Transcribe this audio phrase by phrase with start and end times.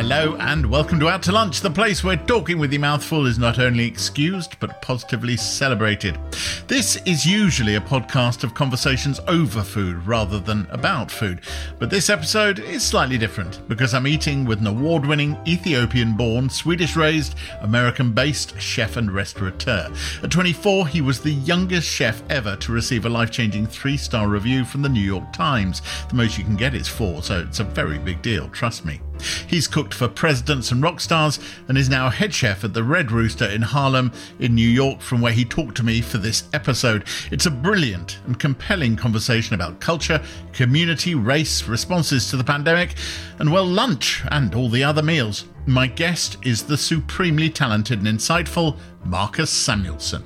[0.00, 3.26] Hello and welcome to Out to Lunch, the place where talking with your mouth full
[3.26, 6.18] is not only excused but positively celebrated.
[6.66, 11.42] This is usually a podcast of conversations over food rather than about food,
[11.78, 16.48] but this episode is slightly different because I'm eating with an award winning Ethiopian born,
[16.48, 19.92] Swedish raised, American based chef and restaurateur.
[20.22, 24.28] At 24, he was the youngest chef ever to receive a life changing three star
[24.28, 25.82] review from the New York Times.
[26.08, 29.02] The most you can get is four, so it's a very big deal, trust me.
[29.20, 31.38] He's cooked for presidents and rock stars
[31.68, 35.20] and is now head chef at the Red Rooster in Harlem, in New York, from
[35.20, 37.04] where he talked to me for this episode.
[37.30, 42.94] It's a brilliant and compelling conversation about culture, community, race, responses to the pandemic,
[43.38, 45.46] and well, lunch and all the other meals.
[45.66, 50.24] My guest is the supremely talented and insightful Marcus Samuelsson.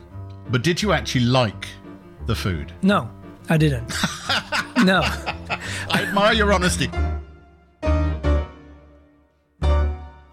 [0.51, 1.69] But did you actually like
[2.27, 2.73] the food?
[2.83, 3.11] No,
[3.49, 3.89] I didn't.
[4.85, 5.01] no.
[5.03, 6.91] I admire your honesty.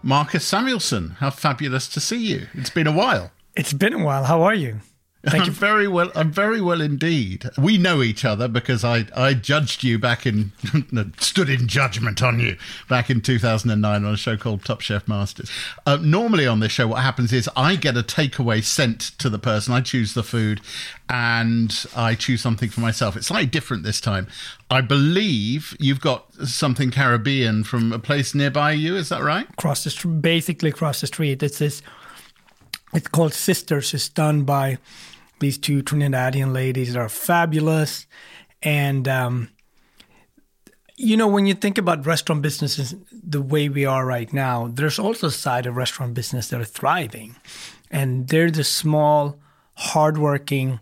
[0.02, 2.48] Marcus Samuelsson, how fabulous to see you.
[2.54, 3.30] It's been a while.
[3.54, 4.24] It's been a while.
[4.24, 4.80] How are you?
[5.24, 5.52] Thank I'm you.
[5.52, 6.10] very well.
[6.16, 7.48] I'm very well indeed.
[7.56, 10.50] We know each other because I, I judged you back in,
[11.18, 12.56] stood in judgment on you
[12.88, 15.48] back in 2009 on a show called Top Chef Masters.
[15.86, 19.38] Uh, normally on this show, what happens is I get a takeaway sent to the
[19.38, 19.72] person.
[19.72, 20.60] I choose the food
[21.08, 23.16] and I choose something for myself.
[23.16, 24.26] It's slightly different this time.
[24.72, 28.96] I believe you've got something Caribbean from a place nearby you.
[28.96, 29.48] Is that right?
[29.50, 31.44] Across the basically across the street.
[31.44, 31.80] It's this.
[32.92, 33.94] It's called Sisters.
[33.94, 34.78] It's done by
[35.42, 38.06] these two Trinidadian ladies are fabulous.
[38.62, 39.50] And, um,
[40.96, 44.98] you know, when you think about restaurant businesses the way we are right now, there's
[44.98, 47.36] also a side of restaurant business that are thriving.
[47.90, 49.38] And they're the small,
[49.74, 50.80] hardworking,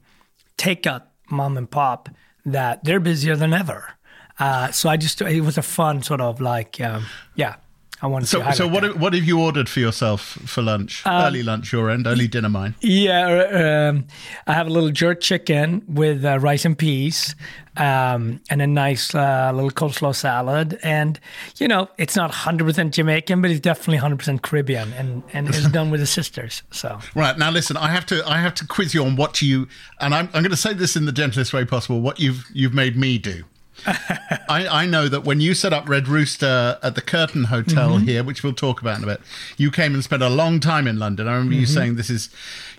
[0.58, 2.10] takeout mom and pop
[2.44, 3.94] that they're busier than ever.
[4.38, 7.56] Uh, so I just, it was a fun sort of like, um, yeah,
[8.02, 8.30] I want to.
[8.30, 8.82] So, so what?
[8.82, 11.06] Have, what have you ordered for yourself for lunch?
[11.06, 12.06] Um, early lunch, your end.
[12.06, 12.74] Early dinner, mine.
[12.80, 14.06] Yeah, um,
[14.46, 17.34] I have a little jerk chicken with uh, rice and peas,
[17.76, 20.78] um, and a nice uh, little coleslaw salad.
[20.82, 21.20] And
[21.58, 25.90] you know, it's not 100% Jamaican, but it's definitely 100% Caribbean, and and it's done
[25.90, 26.62] with the sisters.
[26.70, 29.68] So right now, listen, I have to I have to quiz you on what you,
[30.00, 32.00] and I'm I'm going to say this in the gentlest way possible.
[32.00, 33.44] What you've you've made me do.
[33.86, 38.06] I, I, know that when you set up Red Rooster at the Curtain Hotel mm-hmm.
[38.06, 39.20] here, which we'll talk about in a bit,
[39.56, 41.26] you came and spent a long time in London.
[41.28, 41.60] I remember mm-hmm.
[41.60, 42.28] you saying this is,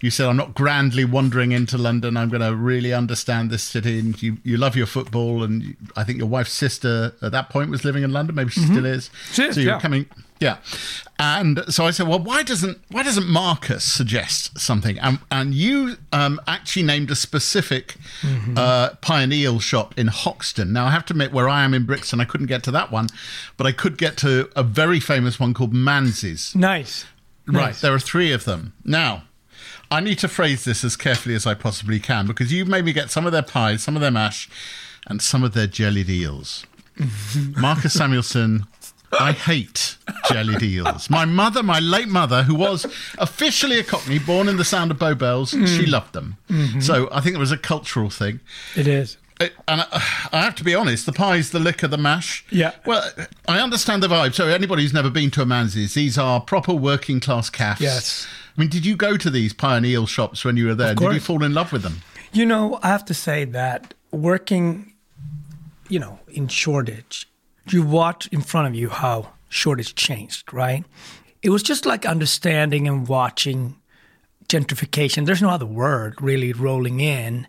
[0.01, 2.17] you said, I'm not grandly wandering into London.
[2.17, 3.99] I'm going to really understand this city.
[3.99, 5.43] And you, you love your football.
[5.43, 8.35] And you, I think your wife's sister at that point was living in London.
[8.35, 8.73] Maybe she mm-hmm.
[8.73, 9.09] still is.
[9.31, 9.79] She is, so you're yeah.
[9.79, 10.05] coming
[10.41, 10.57] yeah,
[11.19, 14.97] and so I said, well, why doesn't why doesn't Marcus suggest something?
[14.97, 18.57] And and you um, actually named a specific mm-hmm.
[18.57, 20.73] uh, pie and eel shop in Hoxton.
[20.73, 22.91] Now I have to admit, where I am in Brixton, I couldn't get to that
[22.91, 23.07] one,
[23.55, 26.55] but I could get to a very famous one called Manzi's.
[26.55, 27.05] Nice,
[27.45, 27.67] right?
[27.67, 27.81] Nice.
[27.81, 29.23] There are three of them now.
[29.91, 32.93] I need to phrase this as carefully as I possibly can because you've made me
[32.93, 34.49] get some of their pies, some of their mash,
[35.05, 36.65] and some of their jellied eels.
[37.57, 38.65] Marcus Samuelsson
[39.19, 39.97] I hate
[40.29, 41.09] jellied eels.
[41.09, 42.85] My mother, my late mother, who was
[43.17, 45.67] officially a Cockney, born in the sound of Bow Bells, mm.
[45.67, 46.37] she loved them.
[46.49, 46.79] Mm-hmm.
[46.79, 48.39] So I think it was a cultural thing.
[48.75, 49.17] It is.
[49.39, 49.87] It, and I,
[50.31, 52.45] I, have to be honest, the pies, the liquor, the mash.
[52.51, 52.73] Yeah.
[52.85, 53.09] Well,
[53.47, 54.35] I understand the vibe.
[54.35, 57.81] So anybody who's never been to a Manzi's, these are proper working class cafes.
[57.81, 58.27] Yes.
[58.55, 60.93] I mean, did you go to these pie and eel shops when you were there?
[60.93, 62.01] Did you fall in love with them?
[62.33, 64.93] You know, I have to say that working,
[65.89, 67.27] you know, in Shoreditch
[67.73, 70.83] you watch in front of you how Shoreditch changed, right?
[71.41, 73.75] It was just like understanding and watching
[74.47, 75.25] gentrification.
[75.25, 77.47] There's no other word really rolling in.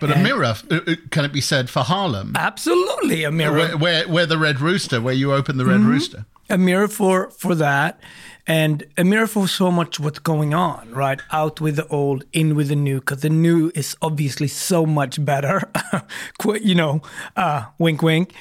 [0.00, 2.34] But and a mirror, uh, uh, can it be said for Harlem?
[2.36, 3.52] Absolutely, a mirror.
[3.52, 5.90] Where, where, where the Red Rooster, where you open the Red mm-hmm.
[5.90, 6.26] Rooster.
[6.50, 8.00] A mirror for for that,
[8.46, 11.20] and a mirror for so much what's going on, right?
[11.32, 15.22] Out with the old, in with the new, because the new is obviously so much
[15.22, 15.70] better.
[16.60, 17.02] you know,
[17.36, 18.32] uh, wink, wink.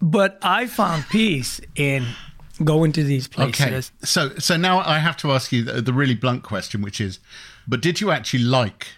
[0.00, 2.06] But I found peace in
[2.62, 3.92] going to these places.
[4.00, 4.06] Okay.
[4.06, 7.18] So, so now I have to ask you the, the really blunt question, which is,
[7.66, 8.88] but did you actually like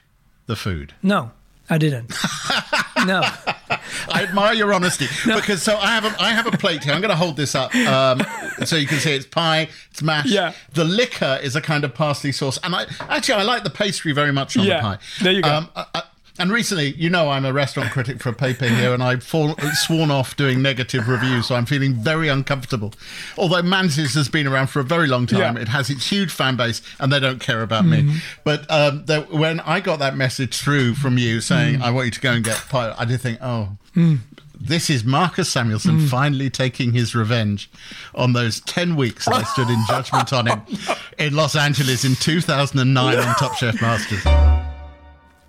[0.46, 0.94] the food?
[1.02, 1.32] No,
[1.70, 2.12] I didn't.
[3.06, 3.22] no.
[4.10, 5.36] I admire your honesty no.
[5.36, 6.92] because so I have a I have a plate here.
[6.92, 8.22] I'm going to hold this up um,
[8.64, 10.26] so you can see it's pie, it's mash.
[10.26, 10.52] Yeah.
[10.72, 14.12] The liquor is a kind of parsley sauce, and I actually I like the pastry
[14.12, 14.76] very much on yeah.
[14.76, 14.98] the pie.
[15.22, 15.50] There you go.
[15.50, 16.02] Um, I,
[16.38, 19.56] and recently, you know, I'm a restaurant critic for a paper here, and I've fall,
[19.72, 22.92] sworn off doing negative reviews, so I'm feeling very uncomfortable.
[23.36, 25.62] Although Manzi's has been around for a very long time, yeah.
[25.62, 28.08] it has its huge fan base, and they don't care about mm-hmm.
[28.08, 28.20] me.
[28.44, 31.82] But um, the, when I got that message through from you saying, mm.
[31.82, 34.18] I want you to go and get pie, I did think, oh, mm.
[34.60, 36.08] This is Marcus Samuelsson Mm.
[36.08, 37.70] finally taking his revenge
[38.14, 40.62] on those 10 weeks that I stood in judgment on him
[41.18, 44.67] in Los Angeles in 2009 on Top Chef Masters.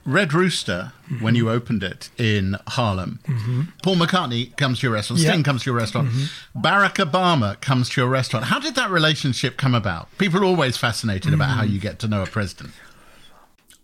[0.05, 3.61] Red Rooster, when you opened it in Harlem, mm-hmm.
[3.83, 5.31] Paul McCartney comes to your restaurant, Yeah.
[5.31, 6.59] Sting comes to your restaurant, mm-hmm.
[6.61, 8.45] Barack Obama comes to your restaurant.
[8.45, 10.07] How did that relationship come about?
[10.17, 11.73] People are always fascinated about how mm-hmm.
[11.73, 12.73] you get to know a president.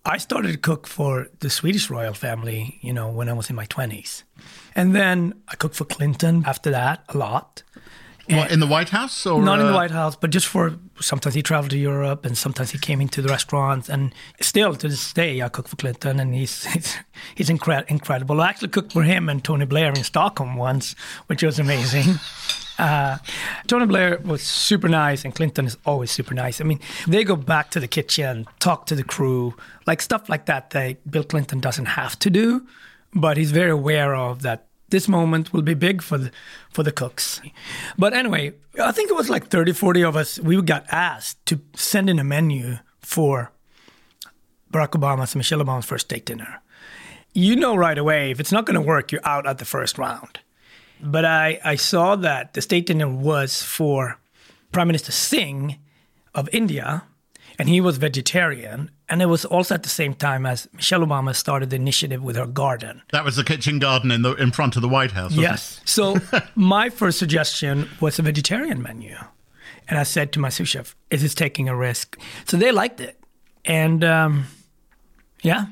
[0.08, 3.56] I started to cook for the Swedish royal family, you know, when I was in
[3.56, 4.22] my 20s.
[4.76, 7.64] And then I cooked for Clinton after that a lot.
[8.30, 9.26] What, in the White House?
[9.26, 12.26] Or, Not in the uh, White House, but just for sometimes he traveled to Europe
[12.26, 13.90] and sometimes he came into the restaurants.
[13.90, 16.98] And still to this day, I cook for Clinton and he's he's,
[17.36, 18.42] he's incre- incredible.
[18.42, 20.96] I actually cooked for him and Tony Blair in Stockholm once,
[21.28, 22.20] which was amazing.
[22.78, 23.18] Uh,
[23.68, 26.60] Tony Blair was super nice, and Clinton is always super nice.
[26.60, 29.56] I mean, they go back to the kitchen, talk to the crew,
[29.88, 30.72] like stuff like that.
[30.72, 32.68] That Bill Clinton doesn't have to do,
[33.14, 34.65] but he's very aware of that.
[34.90, 36.32] This moment will be big for the
[36.70, 37.42] for the cooks.
[37.98, 40.40] But anyway, I think it was like 30, 40 of us.
[40.40, 43.52] We got asked to send in a menu for
[44.72, 46.62] Barack Obama's and Michelle Obama's first date dinner.
[47.34, 49.98] You know right away if it's not going to work, you're out at the first
[49.98, 50.40] round.
[51.02, 54.20] But I, I saw that the state dinner was for
[54.72, 55.78] Prime Minister Singh
[56.34, 57.04] of India,
[57.60, 58.92] and he was vegetarian.
[59.08, 62.36] And it was also at the same time as Michelle Obama started the initiative with
[62.36, 63.02] her garden.
[63.12, 65.34] That was the kitchen garden in the in front of the White House.
[65.34, 65.82] Yes.
[65.86, 66.18] So
[66.56, 69.16] my first suggestion was a vegetarian menu.
[69.88, 72.20] And I said to my sous chef, is this taking a risk?
[72.46, 73.20] So they liked it.
[73.66, 74.46] And um,
[75.42, 75.68] yeah,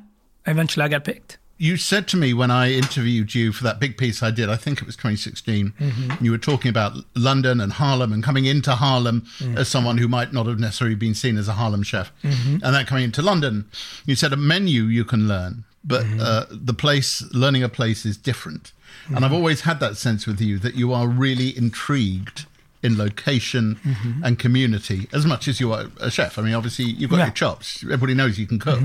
[0.46, 1.40] eventually I got picked.
[1.60, 4.56] You said to me when I interviewed you for that big piece I did, I
[4.58, 6.26] think it was 2016, Mm-hmm.
[6.26, 9.58] you were talking about London and Harlem and coming into Harlem Mm.
[9.58, 12.12] as someone who might not have necessarily been seen as a Harlem chef.
[12.24, 12.58] Mm-hmm.
[12.64, 13.66] And then coming into London,
[14.06, 16.20] you said a menu you can learn, but Mm-hmm.
[16.22, 18.72] uh, the place, learning a place is different.
[19.08, 19.24] And Mm-hmm.
[19.26, 22.46] I've always had that sense with you that you are really intrigued
[22.82, 24.24] in location Mm-hmm.
[24.26, 26.38] and community as much as you are a chef.
[26.38, 27.26] I mean, obviously, you've got Yeah.
[27.28, 27.84] your chops.
[27.84, 28.82] Everybody knows you can cook,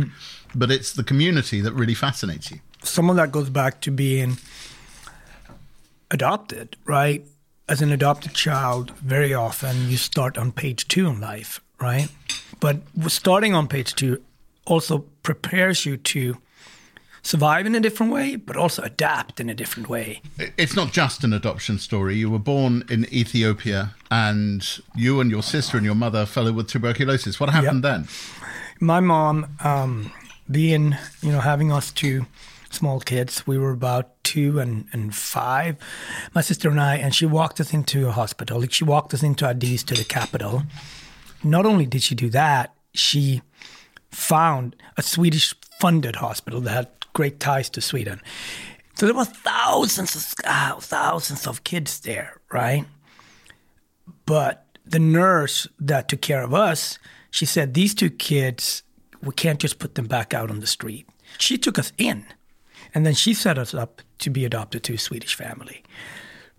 [0.58, 2.58] but it's the community that really fascinates you.
[2.82, 4.38] some of that goes back to being
[6.10, 7.22] adopted, right?
[7.68, 12.08] As an adopted child, very often you start on page two in life, right?
[12.60, 12.76] But
[13.08, 14.22] starting on page two
[14.64, 16.36] also prepares you to
[17.22, 20.22] survive in a different way, but also adapt in a different way.
[20.56, 22.16] It's not just an adoption story.
[22.16, 26.54] You were born in Ethiopia, and you and your sister and your mother fell ill
[26.54, 27.38] with tuberculosis.
[27.38, 28.08] What happened then?
[28.80, 30.10] My mom, um,
[30.50, 32.26] being, you know, having us two
[32.70, 35.76] small kids, we were about two and, and five,
[36.34, 38.60] my sister and I, and she walked us into a hospital.
[38.60, 40.62] Like She walked us into Addis to the capital.
[41.42, 43.42] Not only did she do that, she
[44.10, 48.20] found a Swedish funded hospital that had great ties to Sweden.
[48.94, 52.84] So there were thousands of uh, thousands of kids there, right?
[54.26, 56.98] But the nurse that took care of us,
[57.30, 58.82] she said, These two kids,
[59.22, 61.08] we can't just put them back out on the street.
[61.38, 62.26] She took us in,
[62.94, 65.82] and then she set us up to be adopted to a Swedish family.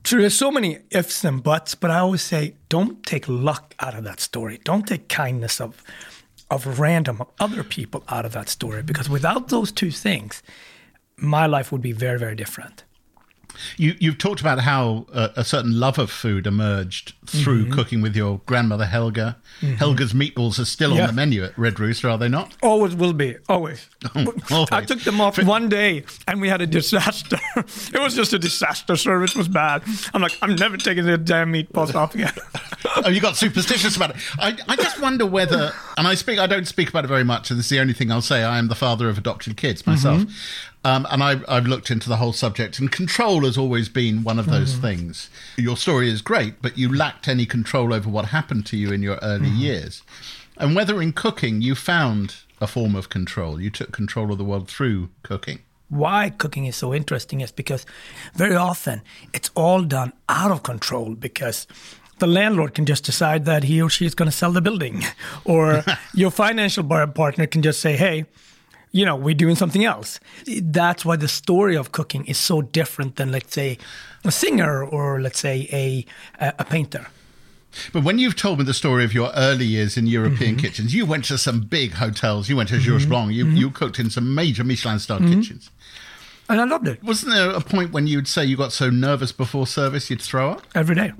[0.04, 3.96] So there's so many ifs and buts, but I always say, don't take luck out
[3.96, 4.60] of that story.
[4.64, 5.84] Don't take kindness of
[6.52, 10.42] of random other people out of that story because without those two things,
[11.16, 12.84] my life would be very, very different.
[13.78, 17.74] You, you've talked about how uh, a certain love of food emerged through Mm-hmm.
[17.74, 19.38] cooking with your grandmother Helga.
[19.78, 21.02] Helga's meatballs are still Yeah.
[21.02, 22.56] on the menu at Red Rooster, are they not?
[22.64, 23.88] Always will be, always.
[24.16, 24.72] always.
[24.72, 27.38] I took them off one day and we had a disaster.
[27.58, 28.96] it was just a disaster.
[28.96, 29.84] Service it was bad.
[30.14, 32.34] I'm like, I'm never taking the damn meatballs off again.
[33.06, 34.16] oh, you got superstitious about it.
[34.40, 37.52] I, I just wonder whether, and I speak, I don't speak about it very much,
[37.52, 38.44] and this is the only thing I'll say.
[38.44, 40.24] I am the father of adopted kids myself,
[40.84, 42.80] um, and I, I've looked into the whole subject.
[42.80, 45.30] And control has always been one of those things.
[45.58, 49.04] Your story is great, but you lacked any control over what happened to you in
[49.04, 50.04] your early years,
[50.58, 53.62] and whether in cooking you found a form of control.
[53.62, 55.60] You took control of the world through cooking.
[55.90, 57.86] Why cooking is so interesting is because
[58.36, 59.02] very often
[59.34, 61.66] it's all done out of control because
[62.20, 65.04] the landlord can just decide that he or she is going to sell the building,
[65.46, 65.84] or
[66.14, 68.26] your financial partner can just say, "Hey,
[68.92, 70.20] you know, we're doing something else."
[70.62, 73.78] That's why the story of cooking is so different than, let's say,
[74.24, 76.06] a singer or let's say a
[76.44, 77.08] a, a painter.
[77.94, 80.60] But when you've told me the story of your early years in European mm-hmm.
[80.60, 82.50] kitchens, you went to some big hotels.
[82.50, 83.12] You went to Georges mm-hmm.
[83.12, 83.32] Blanc.
[83.34, 83.58] You, mm-hmm.
[83.58, 85.70] you cooked in some major Michelin-starred kitchens.
[86.50, 89.32] And I loved it Wasn't there a point when you'd say you got so nervous
[89.32, 90.64] before service you'd throw up?
[90.74, 91.14] every day,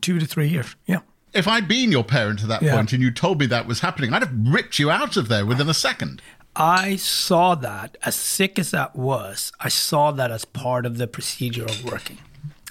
[0.00, 0.74] two to three years.
[0.86, 0.98] Yeah.
[1.32, 2.74] If I'd been your parent at that Yeah.
[2.74, 5.46] point and you told me that was happening, I'd have ripped you out of there
[5.46, 6.20] within a second.
[6.58, 11.06] I saw that, as sick as that was, I saw that as part of the
[11.06, 12.18] procedure of working.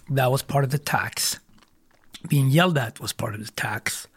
[0.09, 1.39] That was part of the tax.
[2.27, 4.07] Being yelled at was part of the tax.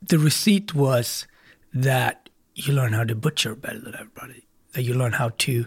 [0.00, 1.26] The receipt was
[1.72, 5.66] that you learn how to butcher better than everybody, that you learn how to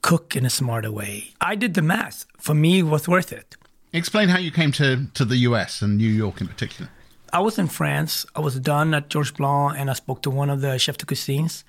[0.00, 1.34] cook in a smarter way.
[1.40, 2.26] I did the math.
[2.38, 3.56] For me, it was worth it.
[3.92, 6.90] Explain how you came to, to the US and New York in particular.
[7.32, 8.24] I was in France.
[8.36, 11.06] I was done at Georges Blanc, and I spoke to one of the chef de
[11.06, 11.64] cuisines,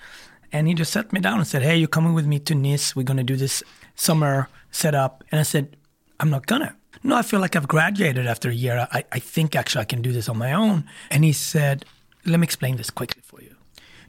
[0.51, 2.95] and he just sat me down and said, "Hey, you're coming with me to Nice.
[2.95, 3.63] We're gonna do this
[3.95, 5.77] summer setup." And I said,
[6.19, 8.87] "I'm not gonna." No, I feel like I've graduated after a year.
[8.91, 10.85] I, I think actually I can do this on my own.
[11.09, 11.85] And he said,
[12.25, 13.55] "Let me explain this quickly for you.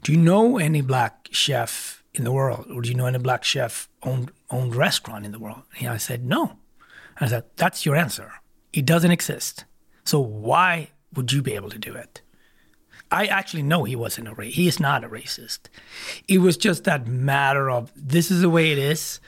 [0.03, 3.43] Do you know any black chef in the world, or do you know any black
[3.43, 6.57] chef owned owned restaurant in the world?" And I said, "No."
[7.17, 8.33] And I said, "That's your answer.
[8.73, 9.65] It doesn't exist.
[10.03, 12.21] So why would you be able to do it?
[13.11, 14.53] I actually know he wasn't a racist.
[14.53, 15.69] He is not a racist.
[16.27, 19.19] It was just that matter of this is the way it is.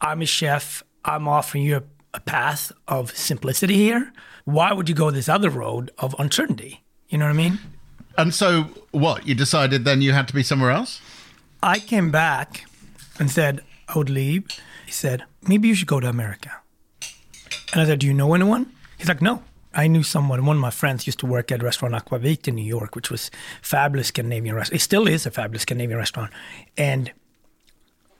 [0.00, 0.82] I'm a chef.
[1.04, 1.82] I'm offering you a,
[2.14, 4.12] a path of simplicity here.
[4.44, 6.84] Why would you go this other road of uncertainty?
[7.08, 7.58] You know what I mean?
[8.16, 9.26] And so, what?
[9.26, 11.00] You decided then you had to be somewhere else?
[11.62, 12.66] I came back
[13.18, 14.46] and said I would leave.
[14.86, 16.52] He said, maybe you should go to America.
[17.72, 18.72] And I said, do you know anyone?
[18.98, 19.42] He's like, no.
[19.76, 20.46] I knew someone.
[20.46, 23.30] One of my friends used to work at restaurant Aquavit in New York, which was
[23.62, 24.80] fabulous Scandinavian restaurant.
[24.80, 26.32] It still is a fabulous Scandinavian restaurant,
[26.76, 27.12] and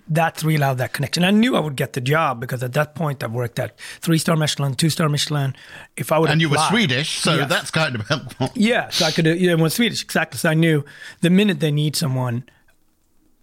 [0.06, 1.24] that's really how that connection.
[1.24, 4.18] I knew I would get the job because at that point I worked at three
[4.18, 5.54] star Michelin, two star Michelin.
[5.96, 7.48] If I would, and you were Swedish, so Yes.
[7.48, 8.50] that's kind of helpful.
[8.54, 9.24] Yeah, so I could.
[9.26, 10.38] Yeah, I was Swedish exactly.
[10.38, 10.84] So I knew
[11.22, 12.44] the minute they need someone,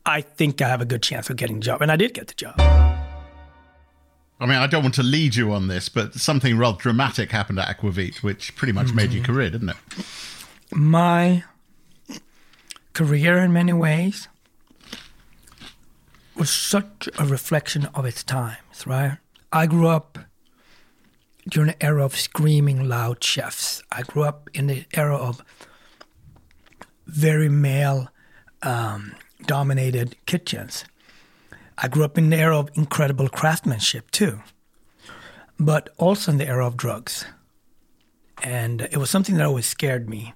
[0.05, 2.27] I think I have a good chance of getting the job, and I did get
[2.27, 2.90] the job.
[4.41, 7.59] I mean, I don't want to lead you on this, but something rather dramatic happened
[7.59, 9.77] at Aquavit, which pretty much made your career, didn't it?
[10.73, 11.43] my
[12.93, 14.27] career in many ways
[16.35, 19.17] was such a reflection of its times, right?
[19.51, 20.17] I grew up
[21.47, 23.83] during an era of screaming loud chefs.
[23.91, 25.43] I grew up in the era of
[27.05, 28.09] very male
[28.63, 29.13] um,
[29.45, 30.85] dominated kitchens.
[31.81, 34.41] I grew up in the era of incredible craftsmanship too,
[35.59, 37.25] but also in the era of drugs.
[38.43, 40.33] And it was something that always scared me.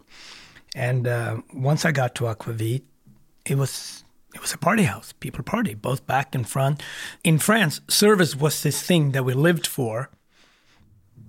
[0.75, 2.81] And uh, once I got to Aquavit,
[3.45, 5.13] it was it was a party house.
[5.13, 6.83] People party both back and front.
[7.23, 10.09] In France, service was this thing that we lived for.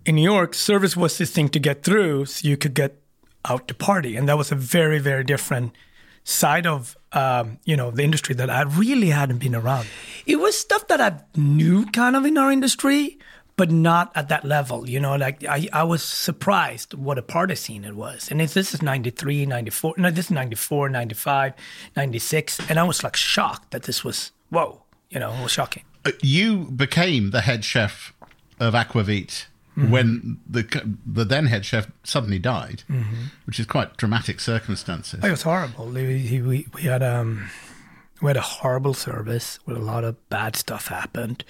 [0.07, 3.01] In New York, service was this thing to get through, so you could get
[3.45, 5.77] out to party, and that was a very very different
[6.29, 9.87] side of um, you know the industry that I really hadn't been around.
[10.27, 13.19] It was stuff that I knew kind of in our industry,
[13.57, 14.91] but not at that level.
[14.91, 18.29] You know, like I, I was surprised what a party scene it was.
[18.31, 21.53] And this is 93, 94, no, this is 94, 95,
[21.97, 22.61] 96.
[22.69, 25.85] And I was like shocked that this was, whoa, you know, it was shocking.
[26.05, 28.13] Uh, You became the head chef
[28.59, 30.65] of Aquavit when the
[31.05, 32.83] the then head chef suddenly died,
[33.45, 35.23] which is quite dramatic circumstances.
[35.23, 35.87] It was horrible.
[35.87, 37.51] We, we, we had um,
[38.23, 41.45] we had a horrible service where a lot of bad stuff happened.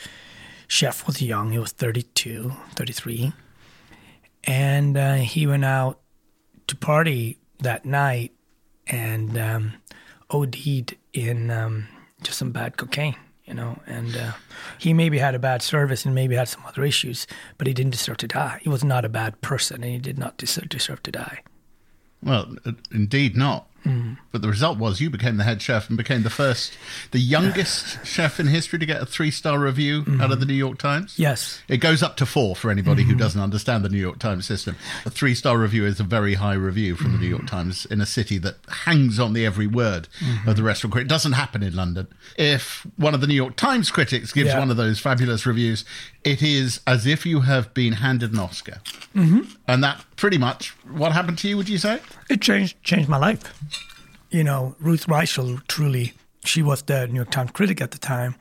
[0.67, 3.33] Chef was young; he was 32, 33,
[4.45, 6.01] and uh, he went out
[6.67, 8.33] to party that night
[8.89, 9.75] and um,
[10.31, 11.87] OD'd in um,
[12.23, 13.17] just some bad cocaine.
[13.47, 14.33] You know, and uh,
[14.79, 17.93] he maybe had a bad service and maybe had some other issues, but he didn't
[17.93, 18.59] deserve to die.
[18.63, 21.43] He was not a bad person, and he did not deserve, deserve to die.
[22.23, 23.69] Well, uh, indeed not.
[23.87, 24.19] Mm.
[24.33, 26.77] But the result was you became the head chef and became the first,
[27.11, 30.49] the youngest chef in history to get a three star review out of the mm-hmm.
[30.49, 31.19] New York Times.
[31.19, 31.61] Yes.
[31.69, 33.19] It goes up to four for anybody who mm-hmm.
[33.19, 34.77] doesn't understand the New York Times system.
[35.05, 37.49] A three star review is a very high review from the New York mm.
[37.49, 40.53] Times in a city that hangs on the every word of mm-hmm.
[40.53, 41.07] the restaurant critic.
[41.07, 42.09] It doesn't happen in London.
[42.37, 44.59] If one of the New York Times critics gives Yeah.
[44.59, 45.85] one of those fabulous reviews,
[46.25, 48.81] it is as if you have been handed an Oscar.
[49.69, 52.01] And that pretty much what happened to you, would you say?
[52.29, 53.43] It changed changed my life.
[54.31, 58.35] You know, Ruth Reichl truly, she was the New York Times critic at the time.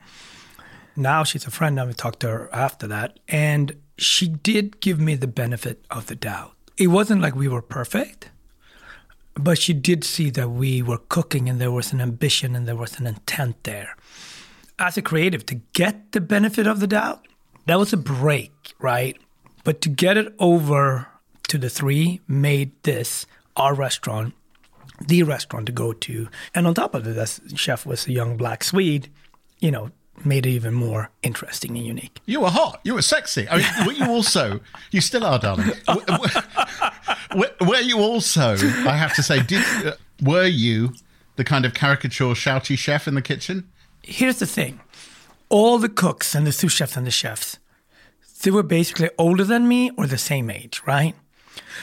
[0.96, 3.20] Now she's a friend, I have talked to her after that.
[3.28, 6.52] And she did give me the benefit of the doubt.
[6.76, 8.30] It wasn't like we were perfect,
[9.34, 12.76] but she did see that we were cooking and there was an ambition and there
[12.76, 13.96] was an intent there.
[14.78, 17.26] As a creative, to get the benefit of the doubt,
[17.66, 19.16] that was a break, right?
[19.64, 21.08] But to get it over
[21.48, 23.26] to the three made this
[23.56, 24.34] our restaurant
[25.00, 26.28] the restaurant to go to.
[26.54, 29.10] And on top of it, that chef was a young black Swede,
[29.60, 29.90] you know,
[30.24, 32.20] made it even more interesting and unique.
[32.26, 32.80] You were hot.
[32.84, 33.46] You were sexy.
[33.48, 34.60] I mean, were you also?
[34.90, 35.72] You still are, darling.
[37.34, 38.52] Were, were you also?
[38.52, 40.94] I have to say, did uh, were you
[41.36, 43.68] the kind of caricature shouty chef in the kitchen?
[44.02, 44.80] Here's the thing
[45.48, 47.58] all the cooks and the sous chefs and the chefs,
[48.42, 51.14] they were basically older than me or the same age, right?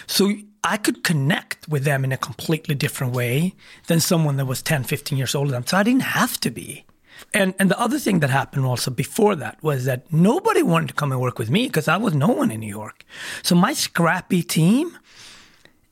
[0.07, 3.53] So I could connect with them in a completely different way
[3.87, 5.67] than someone that was 10, 15 years older than.
[5.67, 6.85] So I didn't have to be.
[7.33, 10.93] And and the other thing that happened also before that was that nobody wanted to
[10.93, 13.05] come and work with me because I was no one in New York.
[13.43, 14.97] So my scrappy team,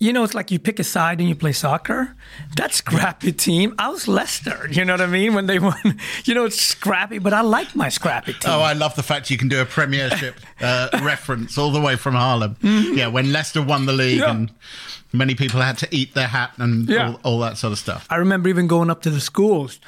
[0.02, 2.16] you know, it's like you pick a side and you play soccer.
[2.56, 4.68] That scrappy team, I was Leicester.
[4.72, 5.36] You know what I mean?
[5.36, 5.76] When they won,
[6.26, 8.52] you know, it's scrappy, but I like my scrappy team.
[8.52, 11.96] Oh, I love the fact you can do a Premiership uh, reference all the way
[11.98, 12.56] from Harlem.
[12.64, 14.32] Yeah, when Leicester won the league Yeah.
[14.32, 14.52] and
[15.14, 17.10] many people had to eat their hat and Yeah.
[17.10, 18.08] all, all that sort of stuff.
[18.10, 19.80] I remember even going up to the schools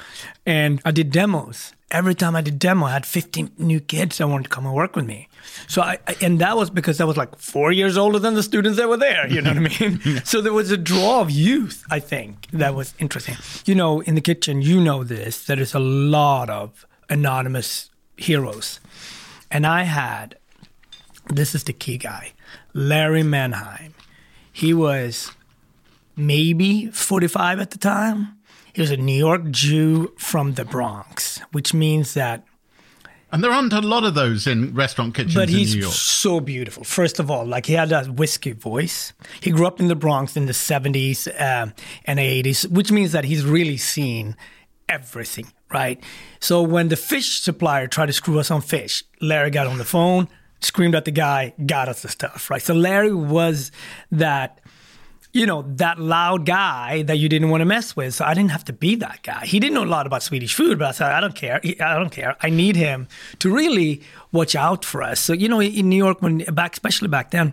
[0.46, 1.72] and I did demos.
[1.94, 4.74] Every time I did demo, I had 15 new kids that wanted to come and
[4.74, 5.28] work with me.
[5.68, 8.42] So I, I and that was because I was like four years older than the
[8.42, 9.28] students that were there.
[9.28, 10.20] You know what I mean?
[10.24, 11.84] so there was a draw of youth.
[11.90, 13.36] I think that was interesting.
[13.64, 15.44] You know, in the kitchen, you know this.
[15.46, 18.80] There is a lot of anonymous heroes,
[19.50, 20.36] and I had.
[21.32, 22.32] This is the key guy,
[22.74, 23.94] Larry Mannheim.
[24.52, 25.30] He was
[26.16, 28.33] maybe 45 at the time.
[28.74, 32.44] He was a New York Jew from the Bronx, which means that,
[33.32, 35.92] And there aren't a lot of those in restaurant kitchens but in New York.
[35.92, 36.84] so beautiful.
[36.84, 39.12] First of all, like he had that whiskey voice.
[39.40, 41.72] He grew up in the Bronx in the 70s um,
[42.04, 44.36] and 80s, which means that he's really seen
[44.88, 46.02] everything, right?
[46.40, 49.84] So when the fish supplier tried to screw us on fish, Larry got on the
[49.84, 50.28] phone,
[50.60, 52.62] screamed at the guy, got us the stuff, right?
[52.62, 53.70] So Larry was
[54.10, 54.60] that
[55.34, 58.14] you know, that loud guy that you didn't want to mess with.
[58.14, 59.44] So I didn't have to be that guy.
[59.44, 61.60] He didn't know a lot about Swedish food, but I said, I don't care.
[61.80, 62.36] I don't care.
[62.40, 63.08] I need him
[63.40, 65.18] to really watch out for us.
[65.18, 67.52] So, you know, in New York, when back, especially back then,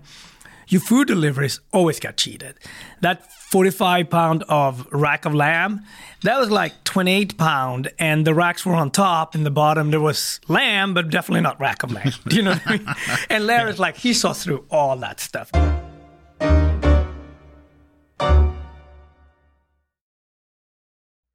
[0.68, 2.54] your food deliveries always got cheated.
[3.02, 5.82] That 45 pound of rack of lamb,
[6.22, 9.34] that was like 28 pound, and the racks were on top.
[9.34, 12.14] In the bottom, there was lamb, but definitely not rack of lamb.
[12.28, 12.88] Do you know what I mean?
[13.32, 15.52] And Larry's like, he saw through all that stuff.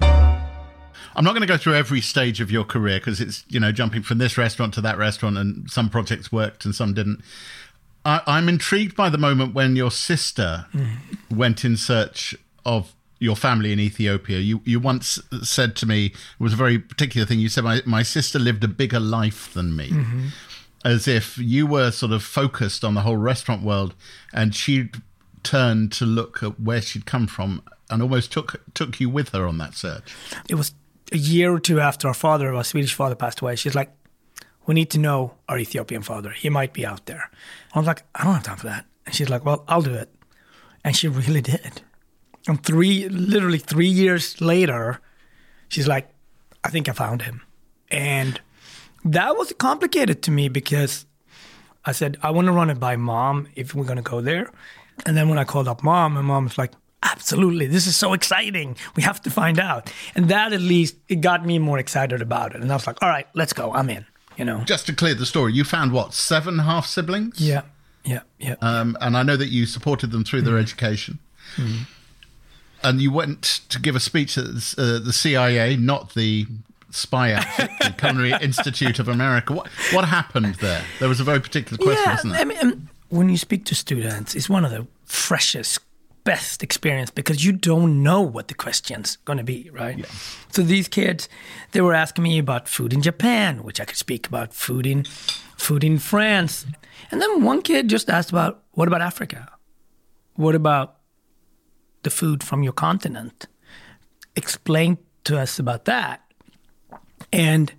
[0.00, 3.72] I'm not going to go through every stage of your career because it's you know
[3.72, 7.22] jumping from this restaurant to that restaurant, and some projects worked and some didn't.
[8.04, 10.96] I, I'm intrigued by the moment when your sister mm.
[11.30, 14.38] went in search of your family in Ethiopia.
[14.38, 17.40] You you once said to me it was a very particular thing.
[17.40, 19.90] You said my my sister lived a bigger life than me.
[19.90, 20.26] Mm-hmm.
[20.84, 23.94] As if you were sort of focused on the whole restaurant world,
[24.32, 24.90] and she
[25.48, 29.46] turned to look at where she'd come from, and almost took took you with her
[29.46, 30.14] on that search.
[30.48, 30.74] it was
[31.10, 33.56] a year or two after our father, our Swedish father, passed away.
[33.56, 33.90] She's like,
[34.66, 36.30] "We need to know our Ethiopian father.
[36.30, 37.30] He might be out there."
[37.72, 39.94] I was like, "I don't have time for that." And she's like, "Well, I'll do
[39.94, 40.10] it,"
[40.84, 41.82] and she really did.
[42.46, 45.00] And three, literally three years later,
[45.68, 46.06] she's like,
[46.62, 47.40] "I think I found him,"
[47.90, 48.40] and
[49.04, 51.06] that was complicated to me because
[51.88, 54.50] I said, I want to run it by mom if we're going to go there.
[55.06, 58.12] And then when I called up mom, and mom was like, absolutely, this is so
[58.12, 58.76] exciting.
[58.96, 59.92] We have to find out.
[60.14, 62.60] And that at least, it got me more excited about it.
[62.60, 63.72] And I was like, all right, let's go.
[63.72, 64.04] I'm in,
[64.36, 64.60] you know?
[64.64, 67.40] Just to clear the story, you found what seven half siblings?
[67.40, 67.62] Yeah,
[68.04, 68.56] yeah, yeah.
[68.60, 71.18] Um, and I know that you supported them through their education.
[72.82, 76.46] And you went to give a speech at uh, the CIA, not the
[76.90, 79.52] spy outfit, the Culinary Institute of America.
[79.52, 80.84] What what happened there?
[81.00, 82.42] There was a very particular question, yeah, wasn't there?
[82.42, 85.80] I mean, um, when you speak to students, it's one of the freshest,
[86.24, 90.04] best experience because you don't know what the question's going to be, right?
[90.50, 91.28] So these kids,
[91.72, 95.04] they were asking me about food in Japan, which I could speak about food in
[95.56, 96.66] food in France,
[97.10, 99.48] and then one kid just asked about what about Africa?
[100.34, 100.98] What about
[102.02, 103.46] the food from your continent?
[104.36, 106.22] Explain to us about that.
[107.32, 107.72] And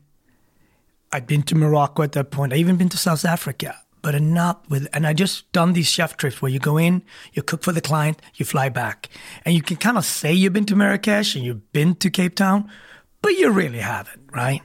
[1.12, 2.54] I'd been to Morocco at that point.
[2.54, 4.88] I even been to South Africa, but not with.
[4.94, 7.82] And I just done these chef trips where you go in, you cook for the
[7.82, 9.10] client, you fly back,
[9.46, 12.36] and you can kind of say you've been to Marrakesh and you've been to Cape
[12.36, 12.70] Town,
[13.22, 14.62] but you really haven't, right?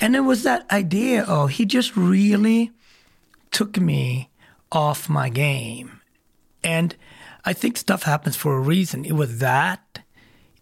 [0.00, 2.72] And it was that idea of he just really
[3.50, 4.30] took me
[4.70, 6.00] off my game.
[6.64, 6.96] And
[7.44, 9.04] I think stuff happens for a reason.
[9.04, 10.00] It was that,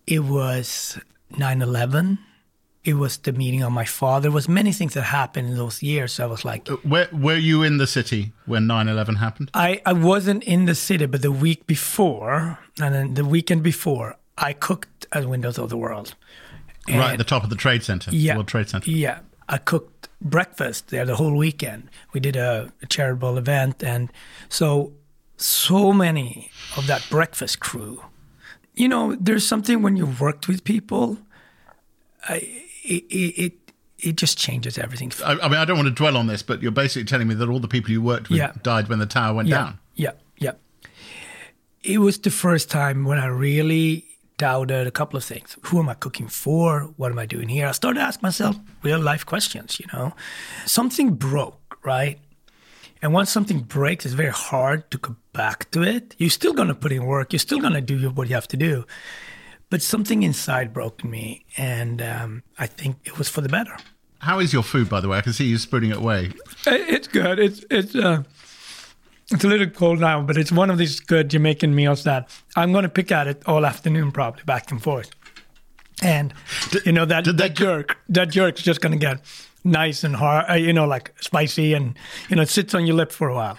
[0.06, 0.98] it was
[1.37, 2.18] 9 11,
[2.85, 4.23] it was the meeting of my father.
[4.23, 6.12] There was many things that happened in those years.
[6.14, 9.51] So I was like, uh, Where, were you in the city when 9 11 happened?
[9.55, 14.16] I, I wasn't in the city, but the week before, and then the weekend before,
[14.38, 16.14] I cooked at Windows of the World.
[16.88, 18.35] right at the top of the Trade Center, Yeah.
[18.37, 18.90] World Trade Center.
[18.90, 19.19] Yeah.
[19.49, 21.88] I cooked breakfast there the whole weekend.
[22.14, 23.83] We did a, a charitable event.
[23.83, 24.11] And
[24.49, 24.93] so,
[25.37, 28.05] so many of that breakfast crew,
[28.75, 31.19] you know, there's something when you worked with people,
[32.29, 35.12] I, it, it, it, just changes everything.
[35.25, 37.35] I, I mean, I don't want to dwell on this, but you're basically telling me
[37.35, 38.53] that all the people you worked with Yeah.
[38.62, 39.79] died when the tower went yeah, down.
[39.95, 40.53] Yeah, yeah.
[41.83, 45.57] It was the first time when I really doubted a couple of things.
[45.66, 46.93] Who am I cooking for?
[46.97, 47.66] What am I doing here?
[47.66, 50.14] I started to ask myself real life questions, you know.
[50.64, 52.19] Something broke, right?
[53.03, 56.14] And once something breaks, it's very hard to go back to it.
[56.19, 57.33] You're still going to put in work.
[57.33, 58.85] You're still going to do what you have to do.
[59.70, 61.44] But something inside broke me.
[61.56, 63.76] And um, I think it was for the better.
[64.18, 65.18] How is your food, by the way?
[65.18, 66.33] I can see you spooning it away.
[66.66, 67.38] It's good.
[67.38, 68.24] It's it's uh,
[69.30, 72.72] it's a little cold now, but it's one of these good Jamaican meals that I'm
[72.72, 75.11] going to pick at it all afternoon, probably back and forth.
[76.02, 76.35] And
[76.85, 79.24] you know that did that they- jerk, that jerk's just going to get
[79.64, 81.96] nice and hard, uh, you know, like spicy, and
[82.28, 83.59] you know, it sits on your lip for a while.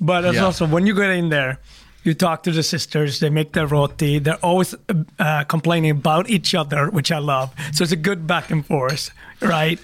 [0.00, 0.44] But it's Yeah.
[0.46, 1.58] also when you get in there,
[2.04, 3.20] you talk to the sisters.
[3.20, 4.18] They make their roti.
[4.18, 4.74] They're always
[5.18, 7.54] uh, complaining about each other, which I love.
[7.72, 9.10] So it's a good back and forth,
[9.40, 9.78] right?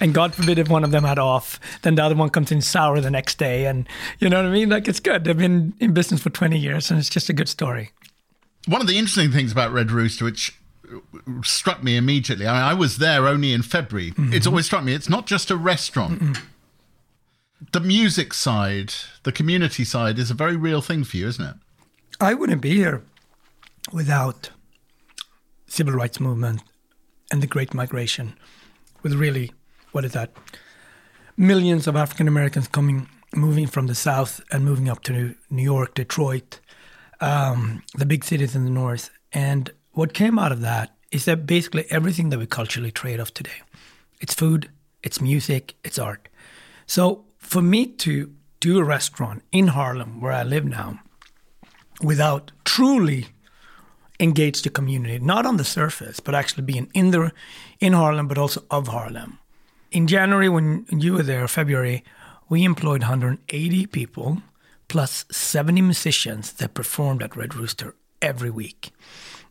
[0.00, 2.62] And God forbid if one of them had off, then the other one comes in
[2.62, 3.86] sour the next day, and
[4.18, 4.70] you know what I mean?
[4.70, 5.24] Like it's good.
[5.24, 7.90] They've been in business for twenty years, and it's just a good story.
[8.66, 10.58] One of the interesting things about Red Rooster, which
[11.44, 14.12] struck me immediately, I, mean, I was there only in February.
[14.16, 16.38] It's always struck me, it's not just a restaurant.
[17.72, 21.56] The music side, the community side is a very real thing for you, isn't it?
[22.18, 23.02] I wouldn't be here
[23.92, 24.50] without
[25.66, 26.62] civil rights movement
[27.30, 28.34] and the Great Migration,
[29.02, 29.52] with really
[29.92, 30.32] what is that?
[31.36, 35.94] Millions of African Americans coming, moving from the South and moving up to New York,
[35.94, 36.60] Detroit,
[37.20, 39.10] um, the big cities in the North.
[39.32, 43.34] And what came out of that is that basically everything that we culturally trade off
[43.34, 43.62] today,
[44.20, 44.70] it's food,
[45.02, 46.28] it's music, it's art.
[46.86, 51.00] So for me to do a restaurant in Harlem, where I live now,
[52.00, 53.26] without truly
[54.20, 57.32] engage the community, not on the surface, but actually being in the
[57.80, 59.40] in Harlem, but also of Harlem.
[59.90, 62.04] In January, when you were there, February,
[62.48, 64.42] we employed 180 people
[64.86, 68.92] plus 70 musicians that performed at Red Rooster every week.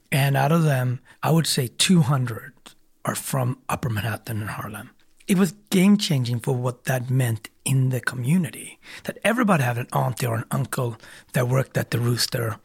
[0.10, 2.54] And out of them, I would say 200
[3.04, 4.92] are from Upper Manhattan and Harlem.
[5.28, 8.80] It was game changing for what that meant in the community.
[9.04, 10.98] That everybody had an auntie or an uncle
[11.34, 12.58] that worked at the Rooster.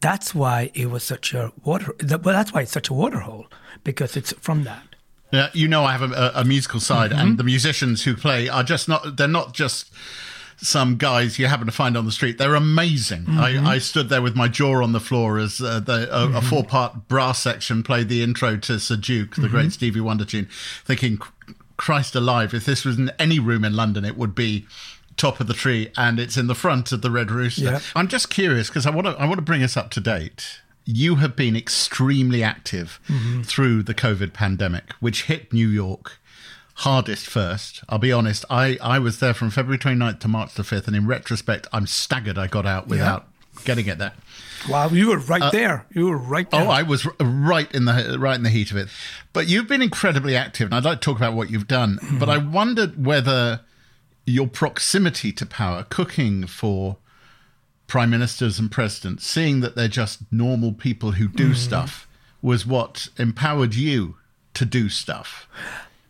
[0.00, 1.94] That's why it was such a water.
[1.98, 3.46] that- Well, that's why it's such a water hole
[3.82, 4.86] because it's from that.
[5.32, 7.36] Yeah, you know, I have a, a musical side, and mm-hmm.
[7.36, 9.92] the musicians who play are just not—they're not just
[10.58, 12.38] some guys you happen to find on the street.
[12.38, 13.24] They're amazing.
[13.28, 13.66] I, mm-hmm.
[13.66, 16.48] I stood there with my jaw on the floor as uh, the, a, a mm-hmm.
[16.48, 20.48] four-part brass section played the intro to Sir Duke, the great Stevie Wonder tune,
[20.84, 21.18] thinking,
[21.76, 22.54] "Christ alive!
[22.54, 24.66] If this was in any room in London, it would be."
[25.16, 27.62] Top of the tree, and it's in the front of the Red Rooster.
[27.62, 27.80] Yeah.
[27.94, 30.58] I'm just curious because I want to I want to bring us up to date.
[30.84, 33.42] You have been extremely active mm-hmm.
[33.42, 36.18] through the COVID pandemic, which hit New York
[36.78, 37.82] hardest first.
[37.88, 40.96] I'll be honest, I, I was there from February 29th to March the 5th, and
[40.96, 43.28] in retrospect, I'm staggered I got out without
[43.64, 44.12] getting get there.
[44.68, 45.86] Wow, you were right uh, there.
[45.90, 46.66] You were right oh, there.
[46.66, 48.88] Oh, I was r- right in the right in the heat of it.
[49.32, 51.98] But you've been incredibly active, and I'd like to talk about what you've done.
[52.00, 52.18] Hmm.
[52.18, 53.60] But I wondered whether
[54.26, 56.96] your proximity to power, cooking for
[57.86, 61.54] prime ministers and presidents, seeing that they're just normal people who do hmm.
[61.54, 62.08] stuff,
[62.40, 64.16] was what empowered you
[64.54, 65.46] to do stuff.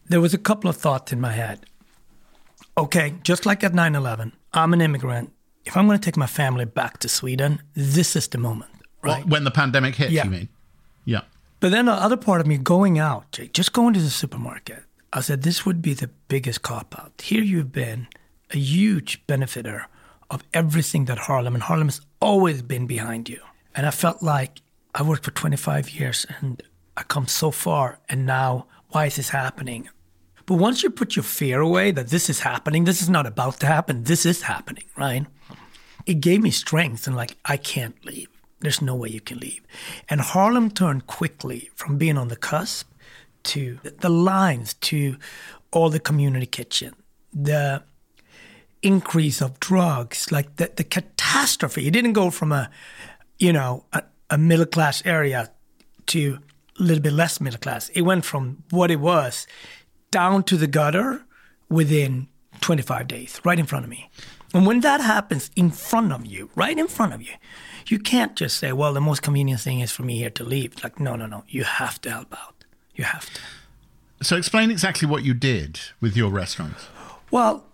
[0.06, 1.66] there was a couple of thoughts in my head.
[2.76, 5.32] Okay, just like at 9 11, I'm an immigrant.
[5.64, 8.70] If I'm going to take my family back to Sweden, this is the moment,
[9.02, 9.26] right?
[9.26, 10.24] When the pandemic hit, Yeah.
[10.24, 10.48] you mean?
[11.04, 11.22] Yeah.
[11.60, 15.20] But then the other part of me going out, just going to the supermarket, I
[15.20, 17.12] said, this would be the biggest cop out.
[17.22, 18.08] Here you've been
[18.50, 19.86] a huge benefiter
[20.30, 23.40] of everything that Harlem, and Harlem has always been behind you.
[23.74, 24.60] And I felt like
[24.94, 26.62] I worked for 25 years and
[26.96, 29.88] I come so far, and now why is this happening?
[30.46, 33.60] But once you put your fear away that this is happening, this is not about
[33.60, 35.26] to happen, this is happening, right?
[36.06, 38.28] It gave me strength and like, I can't leave.
[38.60, 39.62] There's no way you can leave.
[40.08, 42.90] And Harlem turned quickly from being on the cusp
[43.44, 45.16] to the lines to
[45.70, 46.94] all the community kitchen,
[47.32, 47.82] the
[48.82, 51.86] increase of drugs, like the, the catastrophe.
[51.86, 52.70] It didn't go from a,
[53.38, 55.50] you know, a, a middle class area
[56.06, 56.38] to
[56.78, 57.88] a little bit less middle class.
[57.90, 59.46] It went from what it was
[60.14, 61.24] down to the gutter
[61.68, 62.28] within
[62.60, 64.08] 25 days, right in front of me.
[64.54, 67.34] And when that happens in front of you, right in front of you,
[67.88, 70.82] you can't just say, well, the most convenient thing is for me here to leave.
[70.84, 71.42] Like, no, no, no.
[71.48, 72.64] You have to help out.
[72.94, 73.40] You have to.
[74.22, 76.86] So explain exactly what you did with your restaurants.
[77.32, 77.66] Well,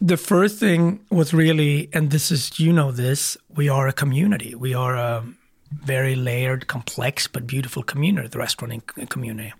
[0.00, 4.54] the first thing was really, and this is, you know, this, we are a community.
[4.54, 5.24] We are a
[5.72, 9.52] very layered, complex, but beautiful community, the restaurant community.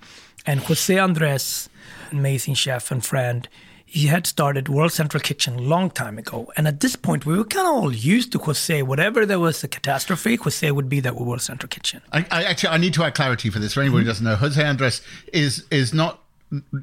[0.46, 1.68] And Jose Andres,
[2.12, 3.48] amazing chef and friend,
[3.90, 6.52] he had started World Central Kitchen a long time ago.
[6.56, 8.82] And at this point, we were kind of all used to Jose.
[8.82, 12.00] Whatever there was a catastrophe, Jose would be there with World Central Kitchen.
[12.12, 14.10] I, I actually I need to add clarity for this for anybody who mm-hmm.
[14.10, 14.36] doesn't know.
[14.36, 16.20] Jose Andres is is not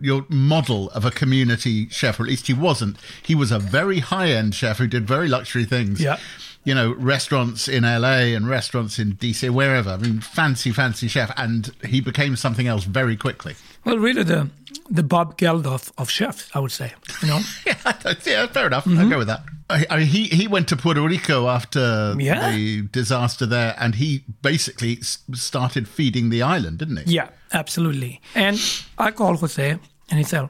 [0.02, 2.98] your model of a community chef, or at least he wasn't.
[3.24, 6.02] He was a very high end chef who did very luxury things.
[6.02, 6.18] Yeah.
[6.64, 9.92] You know, restaurants in LA and restaurants in DC, wherever.
[9.92, 11.32] I mean, fancy, fancy chef.
[11.38, 13.56] And he became something else very quickly.
[13.86, 14.50] Well, really, the
[14.90, 16.94] the Bob Geldof of chefs, I would say.
[17.22, 18.88] You know, yeah, yeah, fair enough.
[18.88, 19.42] I'll go with that.
[19.70, 22.52] I, I mean, he he went to Puerto Rico after Yeah.
[22.52, 27.16] the disaster there, and he basically s- started feeding the island, didn't he?
[27.16, 28.22] yeah, absolutely.
[28.36, 28.58] And
[28.98, 29.70] I called Jose,
[30.10, 30.50] and he said,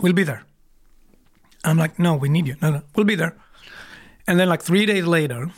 [0.00, 0.42] "We'll be there."
[1.64, 2.56] I'm like, "No, we need you.
[2.62, 3.34] No, no, we'll be there."
[4.26, 5.50] And then, like three days later,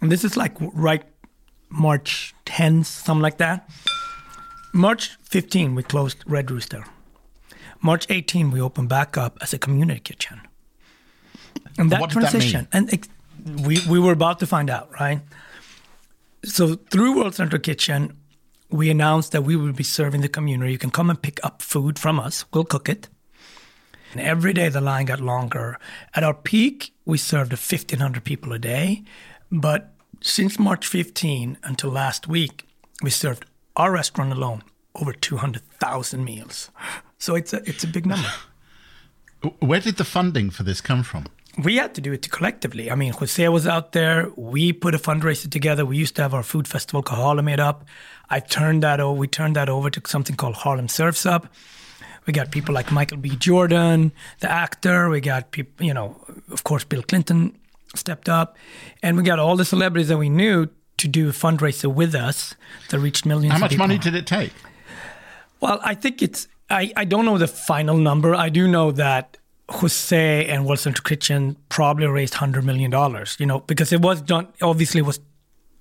[0.00, 1.04] and this is like right
[1.68, 3.68] March 10th, something like that.
[4.72, 6.84] March 15, we closed Red Rooster.
[7.82, 10.40] March 18, we opened back up as a community kitchen.
[11.78, 13.08] And that did that transition, and ex-
[13.64, 15.20] we, we were about to find out, right?
[16.44, 18.16] So through World Central Kitchen,
[18.70, 20.72] we announced that we will be serving the community.
[20.72, 22.44] You can come and pick up food from us.
[22.52, 23.08] We'll cook it.
[24.12, 25.78] And every day the line got longer.
[26.14, 29.02] At our peak, we served 1,500 people a day.
[29.50, 32.66] But since March 15 until last week,
[33.02, 33.44] we served
[33.76, 34.62] our restaurant alone
[34.94, 36.70] over 200,000 meals.
[37.18, 38.28] So it's a, it's a big number.
[39.60, 41.26] Where did the funding for this come from?
[41.62, 42.90] we had to do it collectively.
[42.90, 44.30] I mean, Jose was out there.
[44.36, 45.86] We put a fundraiser together.
[45.86, 47.80] We used to have our food festival called Harlem EatUp.
[48.28, 49.18] I turned that over.
[49.18, 51.46] We turned that over to something called Harlem Serves Up.
[52.26, 53.36] We got people like Michael B.
[53.36, 55.08] Jordan, the actor.
[55.08, 56.16] We got people, you know,
[56.50, 57.56] of course, Bill Clinton
[57.94, 58.56] stepped up,
[59.02, 62.54] and we got all the celebrities that we knew to do a fundraiser with us
[62.90, 63.52] that reached millions.
[63.52, 64.52] How much money did it take?
[65.60, 66.48] Well, I think it's.
[66.70, 68.34] I, I don't know the final number.
[68.34, 69.36] I do know that
[69.68, 73.36] Jose and World Central Kitchen probably raised hundred million dollars.
[73.38, 74.48] You know, because it was done.
[74.62, 75.20] Obviously, it was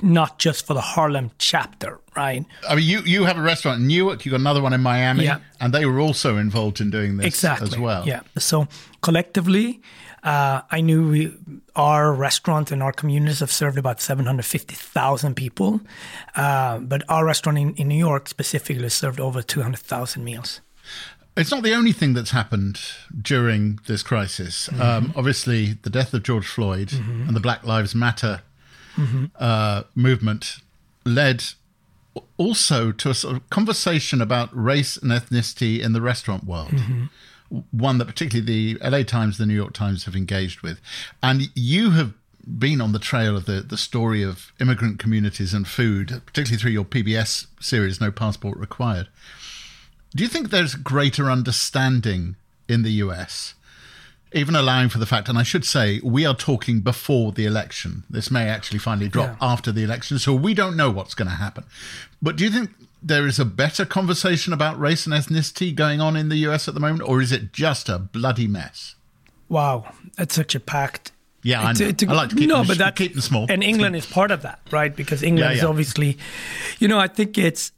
[0.02, 2.46] not just for the Harlem chapter, right?
[2.70, 4.26] I mean, you you have a restaurant in Newark.
[4.26, 5.40] You got another one in Miami, Yeah.
[5.60, 7.68] and they were also involved in doing this Exactly.
[7.68, 8.06] as well.
[8.06, 8.22] Yeah.
[8.38, 8.68] So
[9.02, 9.82] collectively,
[10.24, 11.34] uh, I knew we,
[11.76, 15.80] our restaurant and our communities have served about 750,000 people.
[16.36, 20.62] Uh, but our restaurant in, in New York specifically served over 200,000 meals.
[21.38, 22.80] It's not the only thing that's happened
[23.22, 24.70] during this crisis.
[24.70, 24.82] Mm-hmm.
[24.82, 28.42] Um, obviously, the death of George Floyd and the Black Lives Matter
[29.38, 30.58] uh, movement
[31.06, 31.44] led
[32.38, 36.74] also to a sort of conversation about race and ethnicity in the restaurant world.
[37.72, 40.80] One that particularly the LA Times, the New York Times have engaged with.
[41.22, 42.14] And you have
[42.48, 46.72] been on the trail of the, the story of immigrant communities and food, particularly through
[46.72, 49.10] your PBS series, No Passport Required.
[50.16, 52.38] Do you think there's greater understanding
[52.70, 53.54] in the US,
[54.32, 58.04] even allowing for the fact, and I should say, we are talking before the election.
[58.10, 61.36] This may actually finally drop after the election, so we don't know what's going to
[61.36, 61.66] happen.
[62.22, 62.72] But do you think
[63.04, 66.74] there is a better conversation about race and ethnicity going on in the US at
[66.74, 68.96] the moment, or is it just a bloody mess?
[69.50, 71.12] Wow, that's such a packed.
[71.44, 73.46] Yeah, I it's a- I like to keep no, them- but that keep them small.
[73.50, 74.96] And England is part of that, right?
[74.96, 76.18] Because England Yeah, is obviously,
[76.80, 77.72] you know, I think it's.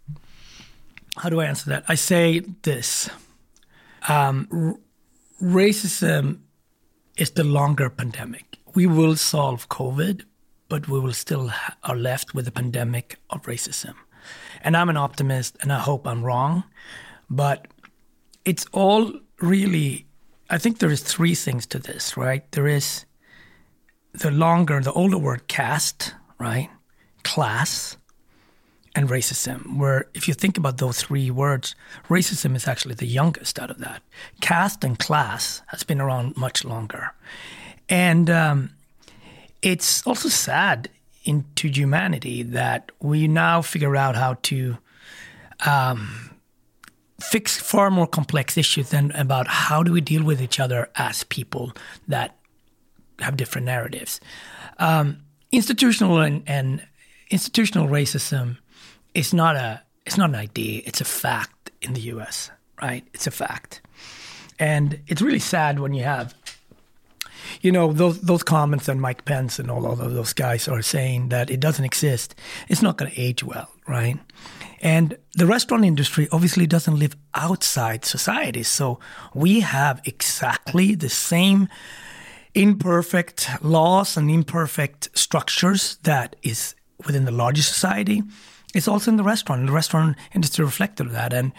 [1.17, 1.83] How do I answer that?
[1.87, 3.09] I say this:
[4.07, 4.79] um, r-
[5.41, 6.39] racism
[7.17, 8.57] is the longer pandemic.
[8.75, 10.23] We will solve COVID,
[10.69, 13.95] but we will still ha- are left with a pandemic of racism.
[14.61, 16.63] And I'm an optimist, and I hope I'm wrong,
[17.29, 17.67] but
[18.47, 20.05] it's all really
[20.49, 23.05] i think there is three things to this right there is
[24.13, 26.69] the longer the older word caste right
[27.23, 27.97] class
[28.97, 31.75] and racism where if you think about those three words
[32.09, 34.01] racism is actually the youngest out of that
[34.41, 37.13] caste and class has been around much longer
[37.89, 38.71] and um,
[39.61, 40.89] it's also sad
[41.25, 44.77] into humanity that we now figure out how to
[47.21, 51.23] fix far more complex issues than about how do we deal with each other as
[51.25, 51.73] people
[52.07, 52.37] that
[53.19, 54.19] have different narratives.
[54.79, 55.19] Um,
[55.51, 56.85] institutional and, and
[57.29, 58.57] institutional racism
[59.13, 62.51] is not a it's not an idea; it's a fact in the U.S.
[62.81, 63.03] Right?
[63.13, 63.81] It's a fact,
[64.59, 66.33] and it's really sad when you have
[67.61, 71.29] you know those those comments that Mike Pence and all of those guys are saying
[71.29, 72.35] that it doesn't exist.
[72.67, 74.19] It's not going to age well, right?
[74.81, 78.99] And the restaurant industry obviously doesn't live outside society, so
[79.33, 81.67] we have exactly the same
[82.53, 88.23] imperfect laws and imperfect structures that is within the larger society.
[88.73, 89.65] It's also in the restaurant.
[89.65, 91.33] The restaurant industry reflected that.
[91.33, 91.53] And,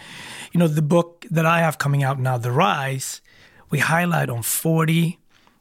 [0.51, 3.21] you know, the book that I have coming out now, The Rise,
[3.69, 5.19] we highlight on 40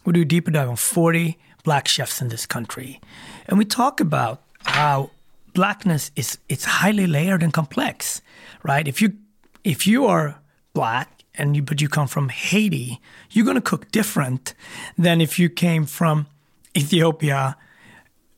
[0.09, 2.99] we do a deeper dive on 40 black chefs in this country.
[3.47, 5.11] And we talk about how
[5.53, 8.23] blackness is it's highly layered and complex,
[8.63, 8.89] right?
[8.89, 9.19] If you
[9.65, 10.41] if you are
[10.73, 14.55] black and you but you come from Haiti, you're going to cook different
[14.97, 16.27] than if you came from
[16.75, 17.59] Ethiopia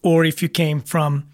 [0.03, 1.29] or if you came from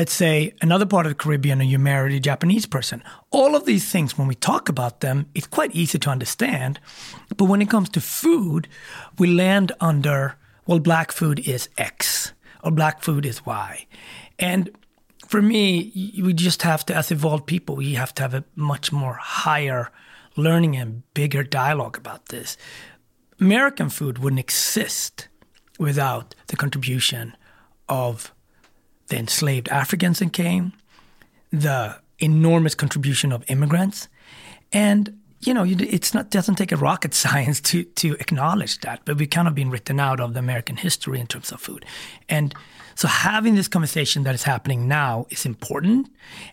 [0.00, 3.02] let's say another part of the Caribbean and you married a Japanese person.
[3.30, 6.80] All of these things, when we talk about them, it's quite easy to understand.
[7.36, 8.66] But when it comes to food,
[9.18, 12.32] we land under, well, black food is X
[12.64, 13.86] or black food is Y.
[14.38, 14.70] And
[15.28, 15.92] for me,
[16.24, 19.92] we just have to, as evolved people, we have to have a much more higher
[20.34, 22.56] learning and bigger dialogue about this.
[23.38, 25.28] American food wouldn't exist
[25.78, 27.36] without the contribution
[27.86, 28.32] of
[29.10, 30.72] the enslaved Africans that came,
[31.52, 34.08] the enormous contribution of immigrants,
[34.72, 39.18] and you know, it's not doesn't take a rocket science to to acknowledge that, but
[39.18, 41.84] we've kind of been written out of the American history in terms of food,
[42.28, 42.54] and
[42.94, 46.08] so having this conversation that is happening now is important,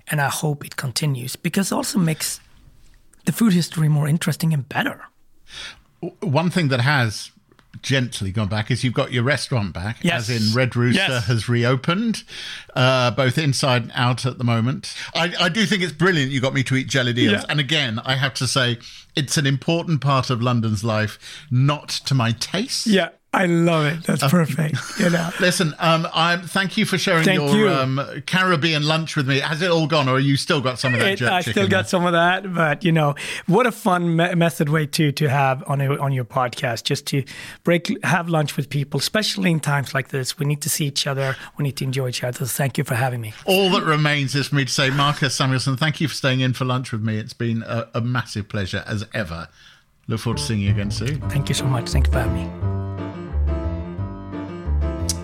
[0.10, 2.39] and I hope it continues because it also makes
[3.26, 5.02] the food history more interesting and better.
[6.22, 7.32] One thing that has
[7.82, 10.30] gently gone back is you've got your restaurant back, yes.
[10.30, 11.28] as in Red Rooster yes.
[11.28, 12.24] has reopened,
[12.76, 14.96] uh, both inside and out at the moment.
[15.13, 17.32] I, I, do think it's brilliant you got me to eat jelly eels.
[17.32, 17.46] Yeah.
[17.50, 18.80] And again, I have to say,
[19.16, 21.18] it's an important part of London's life,
[21.50, 22.88] not to my taste.
[22.88, 23.10] Yeah.
[23.34, 24.04] I love it.
[24.04, 24.78] That's uh, perfect.
[25.00, 25.30] You know.
[25.40, 27.70] Listen, um, I'm thank you for sharing thank your you.
[27.70, 29.40] Um, Caribbean lunch with me.
[29.42, 31.22] Has it all gone, or are you still got some of that?
[31.22, 31.84] It, I still got there?
[31.86, 35.63] some of that, but you know, what a fun me- method way to to have
[35.68, 37.24] on a, on your podcast, just to
[37.63, 40.40] break, have lunch with people, especially in times like this.
[40.40, 41.36] We need to see each other.
[41.58, 42.38] We need to enjoy each other.
[42.38, 43.34] So thank you for having me.
[43.46, 46.54] All that remains is for me to say, Marcus Samuelsson, thank you for staying in
[46.54, 47.18] for lunch with me.
[47.18, 49.50] It's been a, a massive pleasure as ever.
[50.08, 51.20] Look forward to seeing you again soon.
[51.30, 51.90] Thank you so much.
[51.90, 52.77] Thank you for having me.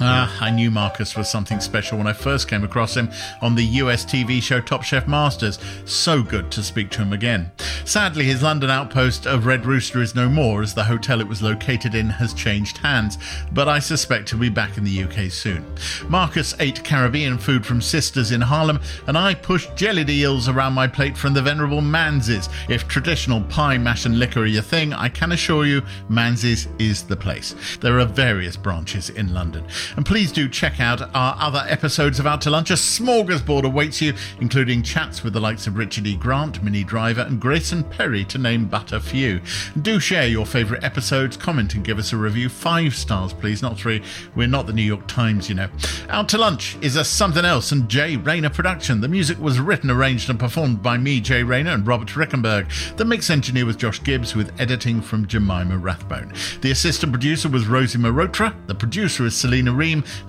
[0.02, 3.10] Ah, I knew Marcus was something special when I first came across him
[3.42, 5.60] on the US TV show Top Chef Masters.
[5.86, 7.52] So good to speak to him again.
[7.86, 11.42] Sadly, his London outpost of Red Rooster is no more as the hotel it was
[11.42, 13.18] located in has changed hands,
[13.52, 15.66] but I suspect he'll be back in the UK soon.
[16.10, 20.88] Marcus ate Caribbean food from Sisters in Harlem, and I pushed jellied eels around my
[20.88, 22.50] plate from the venerable Manze's.
[22.70, 27.04] If traditional pie, mash, and liquor are your thing, I can assure you Manze's is
[27.04, 27.56] the place.
[27.80, 29.66] There are various branches in London.
[29.96, 32.72] And please do check out our other episodes of Out to Lunch.
[32.72, 36.16] A smorgasbord awaits you, including chats with the likes of Richard E.
[36.16, 39.42] Grant, Minnie Driver, and Grayson Perry, to name but a few.
[39.82, 42.50] Do share your favourite episodes, comment and give us a review.
[42.50, 44.02] Five stars, please, not three.
[44.36, 45.70] We're not the New York Times, you know.
[46.10, 49.02] Out to Lunch is a Somethin' Else and Jay Rayner production.
[49.02, 52.96] The music was written, arranged, and performed by me, Jay Rayner, and Robert Rickenberg.
[52.96, 56.34] The mix engineer was Josh Gibbs, with editing from Jemima Rathbone.
[56.62, 58.56] The assistant producer was Rosie Marotra.
[58.68, 59.73] The producer is Selena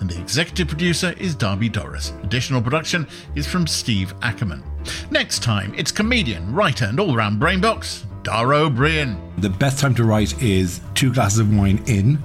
[0.01, 2.13] And the executive producer is Darby Dorras.
[2.25, 4.63] Additional production is from Steve Ackerman.
[5.11, 9.19] Next time, it's comedian, writer, and all round brainbox, Dara Ó Briain.
[9.39, 12.19] The best time to write is two glasses of wine in.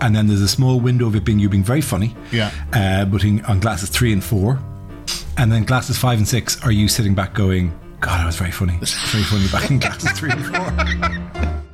[0.00, 2.14] And then there's a small window of it being you being very funny.
[2.32, 2.50] Yeah.
[2.72, 4.58] Uh, but in, on glasses three and four.
[5.36, 8.50] And then glasses five and six are you sitting back going, God, I was very
[8.50, 8.78] funny.
[8.78, 11.60] Very funny back in glasses three and four.